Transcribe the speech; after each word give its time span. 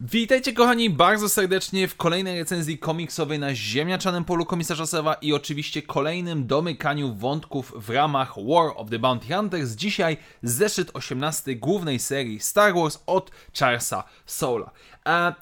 Witajcie 0.00 0.52
kochani 0.52 0.90
bardzo 0.90 1.28
serdecznie 1.28 1.88
w 1.88 1.96
kolejnej 1.96 2.38
recenzji 2.38 2.78
komiksowej 2.78 3.38
na 3.38 3.54
ziemniaczanym 3.54 4.24
polu 4.24 4.46
komisarza 4.46 4.86
Sewa 4.86 5.14
i 5.14 5.32
oczywiście 5.32 5.82
kolejnym 5.82 6.46
domykaniu 6.46 7.14
wątków 7.14 7.72
w 7.76 7.90
ramach 7.90 8.34
War 8.36 8.72
of 8.76 8.90
the 8.90 8.98
Bounty 8.98 9.34
Hunters. 9.34 9.70
Dzisiaj 9.70 10.16
zeszyt 10.42 10.90
18 10.94 11.54
głównej 11.54 11.98
serii 11.98 12.40
Star 12.40 12.74
Wars 12.74 12.98
od 13.06 13.30
Charlesa 13.58 14.04
Soula. 14.26 14.70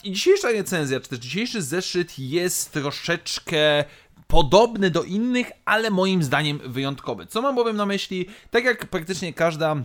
I 0.04 0.12
dzisiejsza 0.12 0.50
recenzja, 0.50 1.00
czy 1.00 1.08
też 1.08 1.18
dzisiejszy 1.18 1.62
zeszyt 1.62 2.18
jest 2.18 2.72
troszeczkę 2.72 3.84
podobny 4.34 4.90
do 4.90 5.02
innych, 5.02 5.52
ale 5.64 5.90
moim 5.90 6.22
zdaniem 6.22 6.58
wyjątkowy. 6.58 7.26
Co 7.26 7.42
mam 7.42 7.54
bowiem 7.54 7.76
na 7.76 7.86
myśli? 7.86 8.26
Tak 8.50 8.64
jak 8.64 8.86
praktycznie 8.86 9.32
każda 9.32 9.76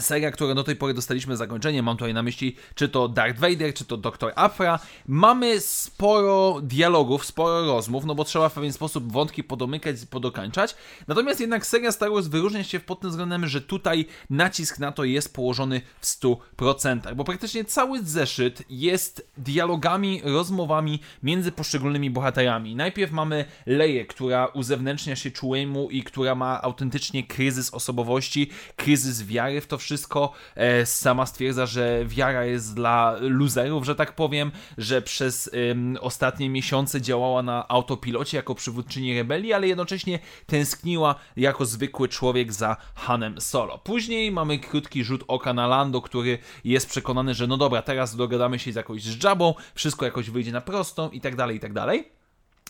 seria, 0.00 0.30
która 0.30 0.54
do 0.54 0.64
tej 0.64 0.76
pory 0.76 0.94
dostaliśmy 0.94 1.36
zakończenie, 1.36 1.82
mam 1.82 1.96
tutaj 1.96 2.14
na 2.14 2.22
myśli 2.22 2.56
czy 2.74 2.88
to 2.88 3.08
Darth 3.08 3.40
Vader, 3.40 3.74
czy 3.74 3.84
to 3.84 3.96
Dr. 3.96 4.32
Afra, 4.36 4.78
mamy 5.06 5.60
sporo 5.60 6.60
dialogów, 6.62 7.24
sporo 7.24 7.66
rozmów, 7.66 8.04
no 8.04 8.14
bo 8.14 8.24
trzeba 8.24 8.48
w 8.48 8.52
pewien 8.52 8.72
sposób 8.72 9.12
wątki 9.12 9.44
podomykać, 9.44 9.96
podokańczać, 10.10 10.76
natomiast 11.08 11.40
jednak 11.40 11.66
seria 11.66 11.92
Star 11.92 12.10
Wars 12.10 12.26
wyróżnia 12.26 12.64
się 12.64 12.80
pod 12.80 13.00
tym 13.00 13.10
względem, 13.10 13.46
że 13.46 13.60
tutaj 13.60 14.06
nacisk 14.30 14.78
na 14.78 14.92
to 14.92 15.04
jest 15.04 15.34
położony 15.34 15.80
w 16.00 16.06
100%, 16.06 17.14
bo 17.14 17.24
praktycznie 17.24 17.64
cały 17.64 18.02
zeszyt 18.02 18.62
jest 18.70 19.30
dialogami, 19.38 20.20
rozmowami 20.24 21.00
między 21.22 21.52
poszczególnymi 21.52 22.10
bohaterami. 22.10 22.74
Najpierw 22.76 23.12
mamy 23.12 23.44
Leję, 23.66 24.06
która 24.06 24.46
uzewnętrznia 24.46 25.16
się 25.16 25.30
Czułemu 25.30 25.90
i 25.90 26.02
która 26.02 26.34
ma 26.34 26.62
autentycznie 26.62 27.24
kryzys 27.24 27.74
osobowości, 27.74 28.50
kryzys 28.76 29.26
wiary 29.26 29.60
w 29.60 29.66
to 29.66 29.78
wszystko. 29.78 29.85
E, 30.54 30.86
sama 30.86 31.26
stwierdza, 31.26 31.66
że 31.66 32.04
wiara 32.06 32.44
jest 32.44 32.74
dla 32.74 33.16
luzerów, 33.20 33.84
że 33.84 33.94
tak 33.94 34.14
powiem, 34.14 34.52
że 34.78 35.02
przez 35.02 35.50
ostatnie 36.00 36.50
miesiące 36.50 37.00
działała 37.00 37.42
na 37.42 37.68
autopilocie 37.68 38.36
jako 38.36 38.54
przywódczyni 38.54 39.16
rebelii, 39.16 39.52
ale 39.52 39.68
jednocześnie 39.68 40.18
tęskniła 40.46 41.14
jako 41.36 41.64
zwykły 41.64 42.08
człowiek 42.08 42.52
za 42.52 42.76
Hanem 42.94 43.40
Solo. 43.40 43.78
Później 43.78 44.32
mamy 44.32 44.58
krótki 44.58 45.04
rzut 45.04 45.24
oka 45.28 45.52
na 45.52 45.66
Lando, 45.66 46.00
który 46.02 46.38
jest 46.64 46.88
przekonany, 46.88 47.34
że 47.34 47.46
no 47.46 47.56
dobra, 47.56 47.82
teraz 47.82 48.16
dogadamy 48.16 48.58
się 48.58 48.72
z 48.72 48.74
jakąś 48.74 49.02
z 49.02 49.24
Jabą, 49.24 49.54
wszystko 49.74 50.04
jakoś 50.04 50.30
wyjdzie 50.30 50.52
na 50.52 50.60
prostą 50.60 51.10
i 51.10 51.20
tak 51.20 51.36
dalej, 51.36 51.56
i 51.56 51.60
tak 51.60 51.72
dalej. 51.72 52.15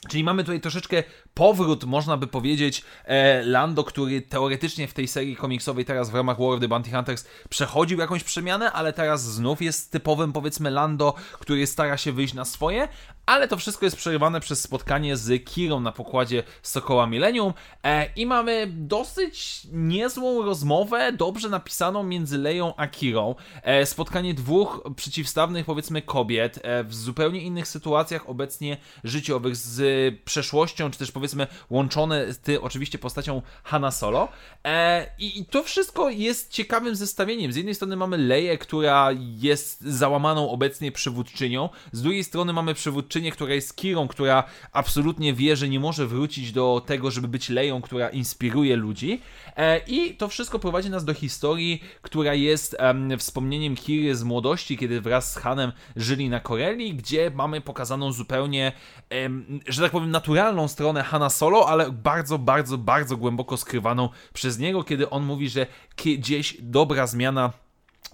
Czyli 0.08 0.25
mamy 0.25 0.44
tutaj 0.44 0.61
troszeczkę 0.61 1.02
powrót, 1.34 1.84
można 1.84 2.16
by 2.16 2.27
powiedzieć, 2.27 2.84
e, 3.05 3.42
Lando, 3.42 3.84
który 3.84 4.22
teoretycznie 4.22 4.89
w 4.89 4.94
tej 4.94 5.08
serii 5.08 5.36
komiksowej 5.36 5.84
teraz 5.84 6.11
w 6.11 6.14
ramach 6.14 6.39
War 6.39 6.48
of 6.48 6.61
the 6.61 6.69
Bounty 6.69 6.91
Hunters 6.91 7.25
przechodził 7.48 7.98
jakąś 7.98 8.24
przemianę, 8.24 8.72
ale 8.72 8.92
teraz 8.92 9.22
znów 9.22 9.62
jest 9.62 9.92
typowym, 9.92 10.33
powiedzmy, 10.33 10.70
Lando, 10.70 11.14
który 11.33 11.67
stara 11.67 11.97
się 11.97 12.12
wyjść 12.12 12.34
na 12.34 12.44
swoje, 12.44 12.89
ale 13.27 13.48
to 13.48 13.56
wszystko 13.56 13.86
jest 13.86 13.97
przerywane 13.97 14.41
przez 14.41 14.61
spotkanie 14.61 15.17
z 15.17 15.44
Kirą 15.44 15.80
na 15.80 15.92
pokładzie 15.92 16.42
Sokoła 16.62 17.06
Millennium 17.06 17.52
e, 17.83 18.12
i 18.17 18.27
mamy 18.27 18.67
dosyć 18.70 19.67
niezłą 19.72 20.42
rozmowę, 20.42 21.12
dobrze 21.12 21.48
napisaną 21.48 22.02
między 22.02 22.39
Leją 22.39 22.77
a 22.77 22.86
Kirą. 22.86 23.34
E, 23.62 23.86
spotkanie 23.86 24.34
dwóch 24.34 24.83
przeciwstawnych, 24.97 25.67
powiedzmy, 25.67 26.02
kobiet 26.02 26.62
w 26.84 26.94
zupełnie 26.94 27.41
innych 27.41 27.69
sytuacjach 27.69 28.28
obecnie 28.28 28.77
życiowych 29.05 29.56
z 29.56 29.86
przeszłością, 30.25 30.91
czy 30.91 30.98
też 30.98 31.12
powiedzmy 31.12 31.47
łączone 31.70 32.33
z 32.33 32.39
ty, 32.39 32.61
oczywiście 32.61 32.98
postacią 32.98 33.42
Hanna 33.65 33.91
Solo. 33.91 34.29
E, 34.65 35.06
i, 35.19 35.41
I 35.41 35.45
to 35.45 35.62
wszystko 35.62 36.11
jest 36.11 36.53
ciekawym 36.53 36.97
zestawieniem. 36.97 37.53
Z 37.53 37.56
jednej 37.56 37.75
strony 37.75 37.97
mamy 37.97 38.19
Leję, 38.19 38.59
która 38.59 39.11
jest 39.19 39.80
załamaną 39.80 40.51
obecnie 40.51 40.92
przywódczynią, 40.92 41.69
z 41.92 42.02
drugiej 42.02 42.24
strony 42.24 42.52
mamy 42.52 42.74
przywódczynię, 42.74 43.33
która 43.33 43.55
jest 43.55 43.77
Kirą, 43.77 44.08
która 44.08 44.45
absolutnie 44.73 45.35
wie, 45.35 45.57
że 45.57 45.69
nie 45.69 45.80
może 45.80 46.07
wrócić 46.07 46.53
do 46.53 46.83
tego, 46.86 47.11
żeby 47.11 47.29
być 47.29 47.48
Leją, 47.48 47.83
która 47.83 48.08
inspiruje 48.08 48.77
ludzi. 48.77 49.20
E, 49.57 49.79
I 49.79 50.14
to 50.14 50.29
wszystko 50.29 50.58
prowadzi 50.58 50.91
nas 50.91 51.05
do 51.05 51.14
historii, 51.14 51.83
która 52.03 52.35
jest 52.35 52.77
um, 52.80 53.18
wspomnieniem 53.18 53.77
Kiry 53.77 54.17
z 54.17 54.23
młodości, 54.23 54.77
kiedy 54.79 55.01
wraz 55.01 55.33
z 55.33 55.36
Hanem 55.36 55.73
żyli 55.97 56.29
na 56.29 56.41
Koreli, 56.41 56.95
gdzie 56.95 57.30
mamy 57.30 57.61
pokazaną 57.61 58.13
zupełnie, 58.13 58.73
um, 59.23 59.61
że 59.77 59.83
tak 59.83 59.92
powiem, 59.92 60.11
naturalną 60.11 60.69
stronę 60.69 61.03
Hanna 61.03 61.31
Solo, 61.31 61.69
ale 61.69 61.91
bardzo, 61.91 62.39
bardzo, 62.39 62.79
bardzo 62.79 63.17
głęboko 63.17 63.57
skrywaną 63.57 64.09
przez 64.33 64.59
niego, 64.59 64.85
kiedy 64.85 65.11
on 65.11 65.25
mówi, 65.25 65.48
że 65.48 65.67
gdzieś 65.97 66.57
dobra 66.61 67.07
zmiana 67.07 67.53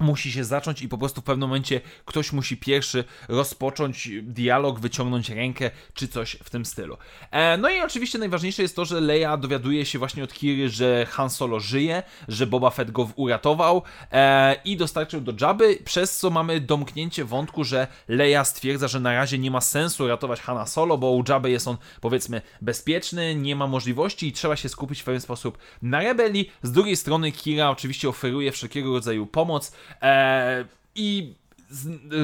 musi 0.01 0.33
się 0.33 0.45
zacząć 0.45 0.83
i 0.83 0.89
po 0.89 0.99
prostu 0.99 1.21
w 1.21 1.25
pewnym 1.25 1.49
momencie 1.49 1.81
ktoś 2.05 2.33
musi 2.33 2.57
pierwszy 2.57 3.05
rozpocząć 3.29 4.09
dialog, 4.23 4.81
wyciągnąć 4.81 5.31
rękę 5.31 5.71
czy 5.95 6.09
coś 6.09 6.37
w 6.45 6.51
tym 6.51 6.65
stylu. 6.65 6.97
E, 7.31 7.57
no 7.57 7.71
i 7.71 7.81
oczywiście 7.81 8.19
najważniejsze 8.19 8.63
jest 8.63 8.77
to, 8.77 8.85
że 8.85 9.01
Leia 9.01 9.37
dowiaduje 9.37 9.87
się 9.87 9.99
właśnie 9.99 10.25
od 10.25 10.35
Kiry, 10.35 10.69
że 10.69 11.07
Han 11.11 11.31
Solo 11.31 11.61
żyje, 11.61 12.03
że 12.29 12.47
Boba 12.47 12.71
Fett 12.71 12.91
go 12.91 13.11
uratował 13.17 13.83
e, 14.13 14.57
i 14.65 14.77
dostarczył 14.77 15.21
do 15.21 15.33
Jabby, 15.41 15.79
przez 15.85 16.19
co 16.19 16.31
mamy 16.31 16.61
domknięcie 16.61 17.25
wątku, 17.25 17.65
że 17.65 17.87
Leia 18.09 18.45
stwierdza, 18.45 18.89
że 18.89 19.01
na 19.01 19.13
razie 19.13 19.39
nie 19.39 19.51
ma 19.51 19.61
sensu 19.61 20.09
ratować 20.09 20.41
Hana 20.41 20.67
Solo, 20.67 20.99
bo 20.99 21.11
u 21.11 21.25
Jabby 21.29 21.51
jest 21.51 21.69
on 21.69 21.77
powiedzmy 22.01 22.43
bezpieczny, 22.61 23.35
nie 23.35 23.57
ma 23.57 23.67
możliwości 23.67 24.27
i 24.27 24.33
trzeba 24.33 24.57
się 24.57 24.69
skupić 24.69 25.01
w 25.01 25.05
pewien 25.05 25.21
sposób 25.21 25.59
na 25.83 26.01
rebelii. 26.01 26.53
Z 26.63 26.73
drugiej 26.73 26.97
strony 26.97 27.33
Kira 27.33 27.71
oczywiście 27.71 28.09
oferuje 28.09 28.53
wszelkiego 28.53 28.93
rodzaju 28.93 29.27
pomoc, 29.27 29.73
E, 30.03 30.65
I 30.95 31.35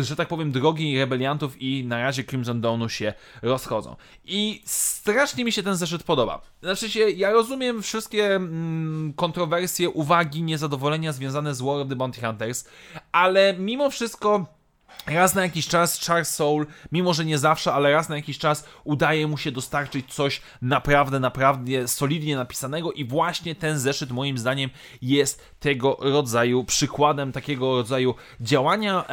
że 0.01 0.17
tak 0.17 0.29
powiem, 0.29 0.53
drogi 0.53 0.99
rebeliantów 0.99 1.63
i 1.63 1.85
na 1.85 2.03
razie 2.03 2.25
Crimson 2.25 2.61
Dawnu 2.61 2.89
się 2.89 3.15
rozchodzą. 3.43 3.97
I 4.25 4.63
strasznie 4.65 5.45
mi 5.45 5.53
się 5.53 5.63
ten 5.63 5.77
zeszyt 5.77 6.03
podoba. 6.03 6.41
Znaczy 6.63 6.91
się, 6.91 7.11
ja 7.11 7.31
rozumiem 7.33 7.83
wszystkie 7.83 8.35
mm, 8.35 9.13
kontrowersje, 9.17 9.91
uwagi, 9.91 10.43
niezadowolenia 10.43 11.13
związane 11.13 11.55
z 11.55 11.61
War 11.61 11.77
of 11.77 11.89
the 11.89 11.97
Bounty 11.97 12.21
Hunters, 12.21 12.69
ale 13.13 13.55
mimo 13.59 13.91
wszystko 13.91 14.58
raz 15.07 15.35
na 15.35 15.43
jakiś 15.43 15.69
czas 15.69 16.07
Charles 16.07 16.35
Soul, 16.35 16.67
mimo 16.93 17.15
że 17.15 17.25
nie 17.25 17.39
zawsze, 17.39 17.73
ale 17.73 17.93
raz 17.93 18.09
na 18.09 18.17
jakiś 18.17 18.39
czas 18.39 18.65
udaje 18.85 19.27
mu 19.27 19.39
się 19.39 19.53
dostarczyć 19.53 20.15
coś 20.15 20.43
naprawdę, 20.63 21.21
naprawdę 21.21 21.89
solidnie 21.89 22.37
napisanego 22.37 22.93
i 22.93 23.05
właśnie 23.05 23.55
ten 23.55 23.79
zeszyt 23.79 24.11
moim 24.11 24.39
zdaniem 24.39 24.71
jest 25.03 25.43
tego 25.61 25.97
rodzaju 26.01 26.65
przykładem 26.65 27.33
takiego 27.33 27.77
rodzaju 27.77 28.15
działania, 28.41 29.05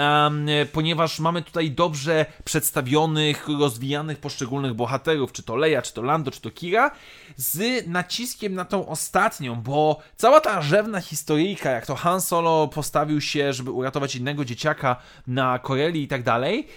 ponieważ 0.74 1.19
mamy 1.19 1.41
tutaj 1.41 1.72
dobrze 1.72 2.25
przedstawionych, 2.44 3.47
rozwijanych 3.59 4.19
poszczególnych 4.19 4.74
bohaterów, 4.74 5.31
czy 5.31 5.44
to 5.44 5.56
Leia, 5.56 5.81
czy 5.81 5.94
to 5.94 6.02
Lando, 6.02 6.31
czy 6.31 6.41
to 6.41 6.52
Kira, 6.52 6.91
z 7.35 7.88
naciskiem 7.88 8.53
na 8.53 8.66
tą 8.66 8.88
ostatnią, 8.88 9.56
bo 9.56 10.00
cała 10.16 10.41
ta 10.41 10.62
rzewna 10.62 11.02
historyjka, 11.02 11.72
jak 11.72 11.85
to 11.85 11.96
Han 11.96 12.22
Solo 12.22 12.68
postawił 12.68 13.22
się, 13.22 13.53
żeby 13.53 13.72
uratować 13.72 14.16
innego 14.16 14.46
dzieciaka 14.46 14.96
na 15.28 15.59
Koreli 15.66 16.03
i 16.03 16.08
tak 16.08 16.24
dalej, 16.24 16.68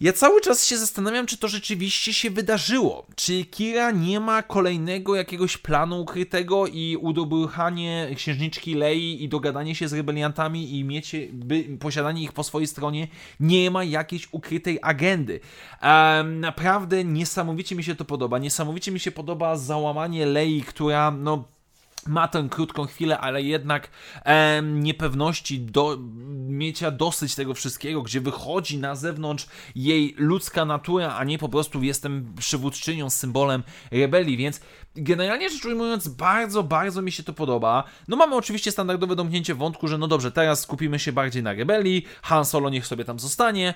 ja 0.00 0.12
cały 0.12 0.40
czas 0.40 0.66
się 0.66 0.78
zastanawiam, 0.78 1.26
czy 1.26 1.38
to 1.38 1.48
rzeczywiście 1.48 2.12
się 2.14 2.30
wydarzyło. 2.30 3.06
Czy 3.16 3.44
Kira 3.44 3.90
nie 3.90 4.20
ma 4.20 4.42
kolejnego 4.42 5.16
jakiegoś 5.16 5.56
planu 5.56 6.00
ukrytego 6.00 6.66
i 6.66 6.96
udobruchanie 7.00 8.10
księżniczki 8.16 8.74
Lei 8.74 9.24
i 9.24 9.28
dogadanie 9.28 9.74
się 9.74 9.88
z 9.88 9.92
rebeliantami 9.92 10.78
i 10.78 10.84
miecie, 10.84 11.28
by, 11.32 11.64
posiadanie 11.80 12.22
ich 12.22 12.32
po 12.32 12.44
swojej 12.44 12.66
stronie 12.66 13.08
nie 13.40 13.70
ma 13.70 13.84
jakiejś 13.84 14.28
ukrytej 14.32 14.78
agendy. 14.82 15.40
Naprawdę 16.24 17.04
niesamowicie 17.04 17.76
mi 17.76 17.84
się 17.84 17.94
to 17.94 18.04
podoba. 18.04 18.38
Niesamowicie 18.38 18.92
mi 18.92 19.00
się 19.00 19.10
podoba 19.10 19.56
załamanie 19.56 20.26
Lei, 20.26 20.62
która 20.62 21.10
no 21.10 21.44
ma 22.06 22.28
tę 22.28 22.48
krótką 22.50 22.86
chwilę, 22.86 23.18
ale 23.18 23.42
jednak 23.42 23.88
e, 24.24 24.62
niepewności, 24.62 25.60
do, 25.60 25.98
miecia 26.48 26.90
dosyć 26.90 27.34
tego 27.34 27.54
wszystkiego, 27.54 28.02
gdzie 28.02 28.20
wychodzi 28.20 28.78
na 28.78 28.94
zewnątrz 28.94 29.46
jej 29.74 30.14
ludzka 30.18 30.64
natura, 30.64 31.14
a 31.14 31.24
nie 31.24 31.38
po 31.38 31.48
prostu 31.48 31.82
jestem 31.82 32.34
przywódczynią, 32.38 33.10
symbolem 33.10 33.62
rebelii, 33.90 34.36
więc 34.36 34.60
generalnie 34.94 35.50
rzecz 35.50 35.64
ujmując, 35.64 36.08
bardzo, 36.08 36.62
bardzo 36.62 37.02
mi 37.02 37.12
się 37.12 37.22
to 37.22 37.32
podoba. 37.32 37.84
No 38.08 38.16
mamy 38.16 38.36
oczywiście 38.36 38.72
standardowe 38.72 39.16
domknięcie 39.16 39.54
wątku, 39.54 39.88
że 39.88 39.98
no 39.98 40.08
dobrze, 40.08 40.32
teraz 40.32 40.60
skupimy 40.60 40.98
się 40.98 41.12
bardziej 41.12 41.42
na 41.42 41.52
rebelii, 41.52 42.06
Han 42.22 42.44
Solo 42.44 42.70
niech 42.70 42.86
sobie 42.86 43.04
tam 43.04 43.18
zostanie, 43.18 43.74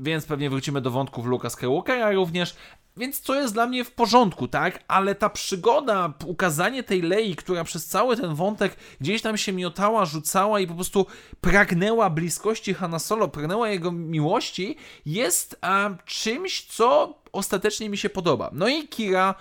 więc 0.00 0.26
pewnie 0.26 0.50
wrócimy 0.50 0.80
do 0.80 0.90
wątków 0.90 1.26
Luka 1.26 1.50
Skywalkera 1.50 2.12
również, 2.12 2.56
więc 2.96 3.20
co 3.20 3.34
jest 3.34 3.54
dla 3.54 3.66
mnie 3.66 3.84
w 3.84 3.90
porządku, 3.90 4.48
tak? 4.48 4.84
Ale 4.88 5.14
ta 5.14 5.30
przygoda, 5.30 6.12
ukazanie 6.26 6.82
tej 6.82 7.02
Lei, 7.02 7.36
która 7.36 7.64
przez 7.64 7.86
cały 7.86 8.16
ten 8.16 8.34
wątek 8.34 8.76
gdzieś 9.00 9.22
tam 9.22 9.36
się 9.36 9.52
miotała, 9.52 10.04
rzucała 10.04 10.60
i 10.60 10.66
po 10.66 10.74
prostu 10.74 11.06
pragnęła 11.40 12.10
bliskości 12.10 12.74
Hanna 12.74 12.98
Solo, 12.98 13.28
pragnęła 13.28 13.68
jego 13.68 13.92
miłości, 13.92 14.76
jest 15.06 15.58
a, 15.60 15.90
czymś, 16.04 16.64
co 16.64 17.18
ostatecznie 17.32 17.88
mi 17.88 17.98
się 17.98 18.10
podoba. 18.10 18.50
No 18.52 18.68
i 18.68 18.88
Kira 18.88 19.34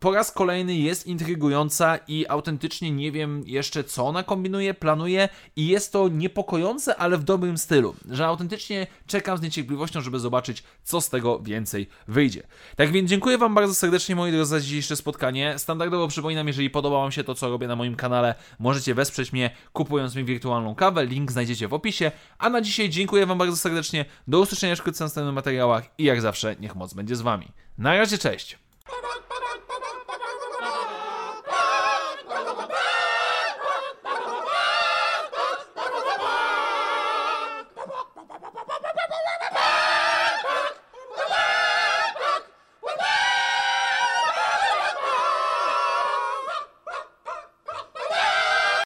po 0.00 0.12
raz 0.12 0.32
kolejny 0.32 0.74
jest 0.74 1.06
intrygująca 1.06 1.96
i 2.08 2.26
autentycznie 2.28 2.90
nie 2.90 3.12
wiem 3.12 3.42
jeszcze 3.46 3.84
co 3.84 4.06
ona 4.06 4.22
kombinuje, 4.22 4.74
planuje 4.74 5.28
i 5.56 5.66
jest 5.66 5.92
to 5.92 6.08
niepokojące, 6.08 6.96
ale 6.96 7.18
w 7.18 7.24
dobrym 7.24 7.58
stylu, 7.58 7.94
że 8.10 8.26
autentycznie 8.26 8.86
czekam 9.06 9.38
z 9.38 9.42
niecierpliwością, 9.42 10.00
żeby 10.00 10.18
zobaczyć 10.18 10.62
co 10.84 11.00
z 11.00 11.08
tego 11.08 11.40
więcej 11.40 11.88
wyjdzie. 12.08 12.42
Tak 12.76 12.92
więc 12.92 13.10
dziękuję 13.10 13.38
Wam 13.38 13.54
bardzo 13.54 13.74
serdecznie 13.74 14.16
moi 14.16 14.32
drodzy 14.32 14.50
za 14.50 14.60
dzisiejsze 14.60 14.96
spotkanie. 14.96 15.54
Standardowo 15.58 16.08
przypominam, 16.08 16.46
jeżeli 16.46 16.70
podoba 16.70 16.98
Wam 16.98 17.12
się 17.12 17.24
to 17.24 17.34
co 17.34 17.48
robię 17.48 17.66
na 17.66 17.76
moim 17.76 17.96
kanale, 17.96 18.34
możecie 18.58 18.94
wesprzeć 18.94 19.32
mnie 19.32 19.50
kupując 19.72 20.16
mi 20.16 20.24
wirtualną 20.24 20.74
kawę, 20.74 21.06
link 21.06 21.32
znajdziecie 21.32 21.68
w 21.68 21.74
opisie, 21.74 22.12
a 22.38 22.50
na 22.50 22.60
dzisiaj 22.60 22.88
dziękuję 22.88 23.26
Wam 23.26 23.38
bardzo 23.38 23.56
serdecznie, 23.56 24.04
do 24.28 24.40
usłyszenia 24.40 24.76
wkrótce 24.76 25.04
w 25.04 25.06
następnych 25.06 25.34
materiałach 25.34 25.84
i 25.98 26.04
jak 26.04 26.20
zawsze 26.20 26.56
niech 26.60 26.76
moc 26.76 26.94
będzie 26.94 27.16
z 27.16 27.20
Wami. 27.20 27.48
Na 27.78 27.96
razie, 27.96 28.18
cześć! 28.18 28.61